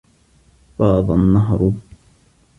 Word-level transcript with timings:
فَاضَ 0.79 1.11
النَّهْرُ. 1.11 1.73